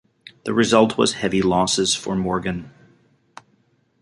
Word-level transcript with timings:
The 0.45 0.53
result 0.55 0.97
was 0.97 1.13
heavy 1.13 1.43
losses 1.43 1.93
for 1.93 2.15
Morgan. 2.15 2.71